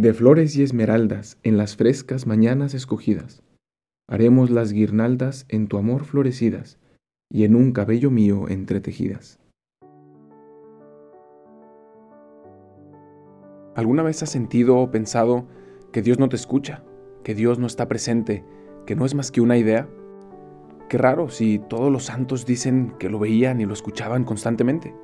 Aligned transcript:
De 0.00 0.14
flores 0.14 0.56
y 0.56 0.62
esmeraldas 0.62 1.36
en 1.42 1.58
las 1.58 1.76
frescas 1.76 2.26
mañanas 2.26 2.72
escogidas, 2.72 3.42
haremos 4.08 4.48
las 4.48 4.72
guirnaldas 4.72 5.44
en 5.50 5.68
tu 5.68 5.76
amor 5.76 6.06
florecidas 6.06 6.78
y 7.30 7.44
en 7.44 7.54
un 7.54 7.72
cabello 7.72 8.10
mío 8.10 8.48
entretejidas. 8.48 9.38
¿Alguna 13.74 14.02
vez 14.02 14.22
has 14.22 14.30
sentido 14.30 14.78
o 14.78 14.90
pensado 14.90 15.46
que 15.92 16.00
Dios 16.00 16.18
no 16.18 16.30
te 16.30 16.36
escucha, 16.36 16.82
que 17.22 17.34
Dios 17.34 17.58
no 17.58 17.66
está 17.66 17.86
presente, 17.86 18.42
que 18.86 18.96
no 18.96 19.04
es 19.04 19.14
más 19.14 19.30
que 19.30 19.42
una 19.42 19.58
idea? 19.58 19.86
Qué 20.88 20.96
raro 20.96 21.28
si 21.28 21.58
todos 21.68 21.92
los 21.92 22.04
santos 22.04 22.46
dicen 22.46 22.94
que 22.98 23.10
lo 23.10 23.18
veían 23.18 23.60
y 23.60 23.66
lo 23.66 23.74
escuchaban 23.74 24.24
constantemente. 24.24 24.94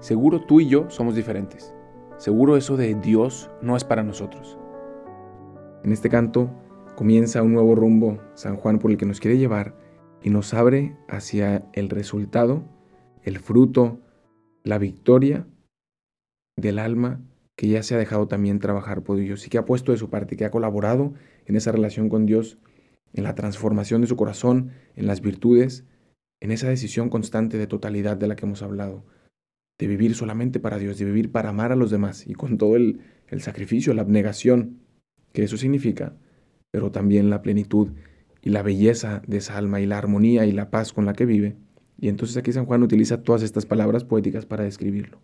Seguro 0.00 0.44
tú 0.44 0.58
y 0.58 0.66
yo 0.66 0.90
somos 0.90 1.14
diferentes. 1.14 1.75
Seguro 2.18 2.56
eso 2.56 2.78
de 2.78 2.94
Dios 2.94 3.50
no 3.60 3.76
es 3.76 3.84
para 3.84 4.02
nosotros. 4.02 4.58
En 5.84 5.92
este 5.92 6.08
canto 6.08 6.50
comienza 6.96 7.42
un 7.42 7.52
nuevo 7.52 7.74
rumbo 7.74 8.18
San 8.34 8.56
Juan 8.56 8.78
por 8.78 8.90
el 8.90 8.96
que 8.96 9.04
nos 9.04 9.20
quiere 9.20 9.36
llevar 9.36 9.76
y 10.22 10.30
nos 10.30 10.54
abre 10.54 10.96
hacia 11.08 11.68
el 11.74 11.90
resultado, 11.90 12.64
el 13.22 13.38
fruto, 13.38 14.00
la 14.64 14.78
victoria 14.78 15.46
del 16.56 16.78
alma 16.78 17.20
que 17.54 17.68
ya 17.68 17.82
se 17.82 17.94
ha 17.94 17.98
dejado 17.98 18.28
también 18.28 18.60
trabajar 18.60 19.02
por 19.02 19.18
Dios 19.18 19.46
y 19.46 19.50
que 19.50 19.58
ha 19.58 19.66
puesto 19.66 19.92
de 19.92 19.98
su 19.98 20.08
parte, 20.08 20.36
que 20.36 20.46
ha 20.46 20.50
colaborado 20.50 21.12
en 21.44 21.56
esa 21.56 21.70
relación 21.70 22.08
con 22.08 22.24
Dios, 22.24 22.58
en 23.12 23.24
la 23.24 23.34
transformación 23.34 24.00
de 24.00 24.06
su 24.06 24.16
corazón, 24.16 24.72
en 24.94 25.06
las 25.06 25.20
virtudes, 25.20 25.84
en 26.40 26.50
esa 26.50 26.68
decisión 26.68 27.10
constante 27.10 27.58
de 27.58 27.66
totalidad 27.66 28.16
de 28.16 28.26
la 28.26 28.36
que 28.36 28.46
hemos 28.46 28.62
hablado 28.62 29.04
de 29.78 29.86
vivir 29.86 30.14
solamente 30.14 30.60
para 30.60 30.78
Dios, 30.78 30.98
de 30.98 31.04
vivir 31.04 31.30
para 31.30 31.50
amar 31.50 31.72
a 31.72 31.76
los 31.76 31.90
demás 31.90 32.26
y 32.26 32.34
con 32.34 32.58
todo 32.58 32.76
el, 32.76 33.00
el 33.28 33.40
sacrificio, 33.42 33.94
la 33.94 34.02
abnegación 34.02 34.80
que 35.32 35.42
eso 35.44 35.56
significa, 35.56 36.16
pero 36.70 36.90
también 36.90 37.30
la 37.30 37.42
plenitud 37.42 37.90
y 38.42 38.50
la 38.50 38.62
belleza 38.62 39.22
de 39.26 39.38
esa 39.38 39.56
alma 39.58 39.80
y 39.80 39.86
la 39.86 39.98
armonía 39.98 40.46
y 40.46 40.52
la 40.52 40.70
paz 40.70 40.92
con 40.92 41.04
la 41.04 41.12
que 41.12 41.26
vive. 41.26 41.56
Y 41.98 42.08
entonces 42.08 42.36
aquí 42.36 42.52
San 42.52 42.66
Juan 42.66 42.82
utiliza 42.82 43.22
todas 43.22 43.42
estas 43.42 43.66
palabras 43.66 44.04
poéticas 44.04 44.46
para 44.46 44.64
describirlo. 44.64 45.20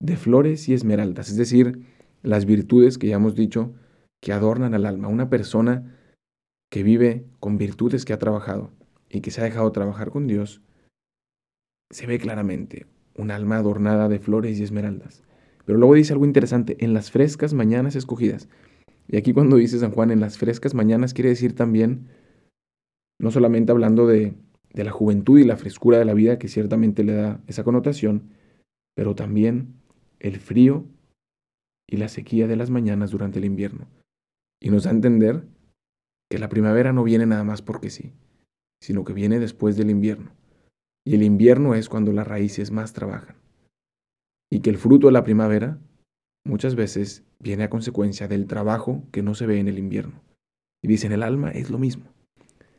De 0.00 0.16
flores 0.16 0.68
y 0.68 0.74
esmeraldas, 0.74 1.28
es 1.28 1.36
decir, 1.36 1.86
las 2.22 2.44
virtudes 2.44 2.98
que 2.98 3.08
ya 3.08 3.16
hemos 3.16 3.34
dicho 3.34 3.74
que 4.20 4.32
adornan 4.32 4.74
al 4.74 4.86
alma. 4.86 5.08
Una 5.08 5.28
persona 5.28 5.96
que 6.70 6.82
vive 6.82 7.26
con 7.40 7.58
virtudes 7.58 8.04
que 8.04 8.12
ha 8.12 8.18
trabajado 8.18 8.70
y 9.08 9.20
que 9.20 9.30
se 9.30 9.40
ha 9.40 9.44
dejado 9.44 9.70
trabajar 9.72 10.10
con 10.10 10.26
Dios, 10.26 10.62
se 11.90 12.06
ve 12.06 12.18
claramente 12.18 12.86
un 13.16 13.30
alma 13.30 13.56
adornada 13.56 14.08
de 14.08 14.18
flores 14.18 14.58
y 14.58 14.62
esmeraldas. 14.62 15.22
Pero 15.64 15.78
luego 15.78 15.94
dice 15.94 16.12
algo 16.12 16.24
interesante, 16.24 16.76
en 16.80 16.94
las 16.94 17.10
frescas 17.10 17.54
mañanas 17.54 17.96
escogidas. 17.96 18.48
Y 19.08 19.16
aquí 19.16 19.32
cuando 19.32 19.56
dice 19.56 19.78
San 19.78 19.92
Juan 19.92 20.10
en 20.10 20.20
las 20.20 20.38
frescas 20.38 20.74
mañanas 20.74 21.14
quiere 21.14 21.30
decir 21.30 21.54
también, 21.54 22.08
no 23.20 23.30
solamente 23.30 23.72
hablando 23.72 24.06
de, 24.06 24.34
de 24.72 24.84
la 24.84 24.90
juventud 24.90 25.38
y 25.38 25.44
la 25.44 25.56
frescura 25.56 25.98
de 25.98 26.04
la 26.04 26.14
vida, 26.14 26.38
que 26.38 26.48
ciertamente 26.48 27.04
le 27.04 27.14
da 27.14 27.40
esa 27.46 27.64
connotación, 27.64 28.30
pero 28.94 29.14
también 29.14 29.74
el 30.18 30.38
frío 30.38 30.86
y 31.88 31.96
la 31.96 32.08
sequía 32.08 32.46
de 32.46 32.56
las 32.56 32.70
mañanas 32.70 33.10
durante 33.10 33.38
el 33.38 33.44
invierno. 33.44 33.86
Y 34.60 34.70
nos 34.70 34.84
da 34.84 34.90
a 34.90 34.94
entender 34.94 35.44
que 36.30 36.38
la 36.38 36.48
primavera 36.48 36.92
no 36.92 37.04
viene 37.04 37.26
nada 37.26 37.44
más 37.44 37.60
porque 37.60 37.90
sí, 37.90 38.12
sino 38.80 39.04
que 39.04 39.12
viene 39.12 39.38
después 39.38 39.76
del 39.76 39.90
invierno. 39.90 40.32
Y 41.04 41.14
el 41.14 41.22
invierno 41.22 41.74
es 41.74 41.88
cuando 41.88 42.12
las 42.12 42.26
raíces 42.26 42.70
más 42.70 42.92
trabajan. 42.92 43.36
Y 44.50 44.60
que 44.60 44.70
el 44.70 44.78
fruto 44.78 45.08
de 45.08 45.12
la 45.12 45.24
primavera 45.24 45.78
muchas 46.44 46.74
veces 46.74 47.24
viene 47.40 47.64
a 47.64 47.70
consecuencia 47.70 48.28
del 48.28 48.46
trabajo 48.46 49.02
que 49.10 49.22
no 49.22 49.34
se 49.34 49.46
ve 49.46 49.58
en 49.58 49.68
el 49.68 49.78
invierno. 49.78 50.22
Y 50.82 50.88
dicen, 50.88 51.12
el 51.12 51.22
alma 51.22 51.50
es 51.50 51.70
lo 51.70 51.78
mismo. 51.78 52.04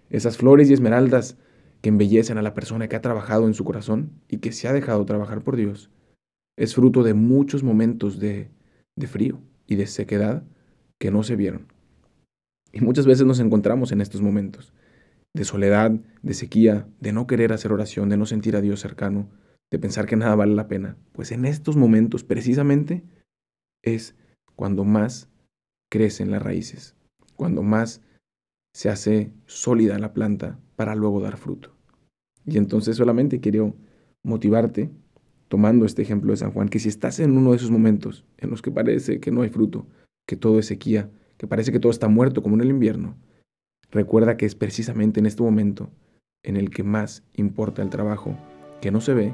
Esas 0.09 0.37
flores 0.37 0.69
y 0.69 0.73
esmeraldas 0.73 1.37
que 1.81 1.89
embellecen 1.89 2.37
a 2.37 2.41
la 2.41 2.53
persona 2.53 2.87
que 2.87 2.95
ha 2.95 3.01
trabajado 3.01 3.47
en 3.47 3.53
su 3.53 3.65
corazón 3.65 4.21
y 4.29 4.37
que 4.37 4.51
se 4.51 4.67
ha 4.67 4.73
dejado 4.73 5.05
trabajar 5.05 5.43
por 5.43 5.55
Dios, 5.55 5.89
es 6.57 6.75
fruto 6.75 7.03
de 7.03 7.13
muchos 7.13 7.63
momentos 7.63 8.19
de, 8.19 8.49
de 8.95 9.07
frío 9.07 9.41
y 9.67 9.75
de 9.75 9.87
sequedad 9.87 10.43
que 10.99 11.11
no 11.11 11.23
se 11.23 11.35
vieron. 11.35 11.67
Y 12.71 12.81
muchas 12.81 13.05
veces 13.05 13.25
nos 13.25 13.39
encontramos 13.39 13.91
en 13.91 14.01
estos 14.01 14.21
momentos 14.21 14.73
de 15.33 15.45
soledad, 15.45 15.91
de 16.21 16.33
sequía, 16.33 16.87
de 16.99 17.11
no 17.11 17.27
querer 17.27 17.53
hacer 17.53 17.71
oración, 17.71 18.09
de 18.09 18.17
no 18.17 18.25
sentir 18.25 18.55
a 18.55 18.61
Dios 18.61 18.79
cercano, 18.79 19.29
de 19.71 19.79
pensar 19.79 20.05
que 20.05 20.15
nada 20.15 20.35
vale 20.35 20.53
la 20.53 20.67
pena, 20.67 20.97
pues 21.13 21.31
en 21.31 21.45
estos 21.45 21.75
momentos 21.75 22.23
precisamente 22.23 23.03
es 23.83 24.15
cuando 24.55 24.83
más 24.83 25.29
crecen 25.89 26.29
las 26.31 26.41
raíces, 26.41 26.95
cuando 27.35 27.63
más 27.63 28.01
se 28.73 28.89
hace 28.89 29.31
sólida 29.45 29.97
la 29.99 30.13
planta 30.13 30.59
para 30.75 30.95
luego 30.95 31.21
dar 31.21 31.37
fruto. 31.37 31.75
Y 32.45 32.57
entonces 32.57 32.97
solamente 32.97 33.39
quiero 33.39 33.75
motivarte, 34.23 34.91
tomando 35.47 35.85
este 35.85 36.01
ejemplo 36.01 36.31
de 36.31 36.37
San 36.37 36.51
Juan, 36.51 36.69
que 36.69 36.79
si 36.79 36.89
estás 36.89 37.19
en 37.19 37.37
uno 37.37 37.51
de 37.51 37.57
esos 37.57 37.71
momentos 37.71 38.25
en 38.37 38.49
los 38.49 38.61
que 38.61 38.71
parece 38.71 39.19
que 39.19 39.31
no 39.31 39.41
hay 39.41 39.49
fruto, 39.49 39.87
que 40.27 40.35
todo 40.35 40.59
es 40.59 40.65
sequía, 40.65 41.09
que 41.37 41.47
parece 41.47 41.71
que 41.71 41.79
todo 41.79 41.91
está 41.91 42.07
muerto 42.07 42.41
como 42.41 42.55
en 42.55 42.61
el 42.61 42.69
invierno, 42.69 43.17
Recuerda 43.93 44.37
que 44.37 44.47
es 44.47 44.55
precisamente 44.55 45.19
en 45.19 45.27
este 45.27 45.43
momento 45.43 45.91
en 46.41 46.57
el 46.57 46.71
que 46.71 46.81
más 46.81 47.23
importa 47.35 47.83
el 47.83 47.91
trabajo, 47.91 48.35
que 48.81 48.89
no 48.89 48.99
se 48.99 49.13
ve, 49.13 49.33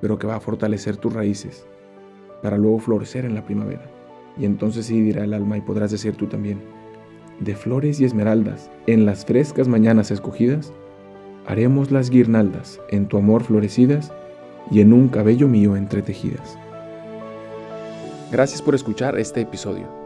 pero 0.00 0.20
que 0.20 0.28
va 0.28 0.36
a 0.36 0.40
fortalecer 0.40 0.96
tus 0.96 1.12
raíces 1.12 1.66
para 2.44 2.58
luego 2.58 2.78
florecer 2.78 3.24
en 3.24 3.34
la 3.34 3.44
primavera. 3.44 3.90
Y 4.38 4.44
entonces 4.44 4.86
sí 4.86 5.00
dirá 5.00 5.24
el 5.24 5.34
alma 5.34 5.58
y 5.58 5.62
podrás 5.62 5.90
decir 5.90 6.14
tú 6.14 6.28
también, 6.28 6.60
de 7.40 7.56
flores 7.56 7.98
y 7.98 8.04
esmeraldas, 8.04 8.70
en 8.86 9.04
las 9.04 9.26
frescas 9.26 9.66
mañanas 9.66 10.12
escogidas, 10.12 10.72
haremos 11.44 11.90
las 11.90 12.08
guirnaldas 12.08 12.80
en 12.90 13.08
tu 13.08 13.18
amor 13.18 13.42
florecidas 13.42 14.12
y 14.70 14.80
en 14.80 14.92
un 14.92 15.08
cabello 15.08 15.48
mío 15.48 15.74
entretejidas. 15.74 16.56
Gracias 18.30 18.62
por 18.62 18.76
escuchar 18.76 19.18
este 19.18 19.40
episodio. 19.40 20.05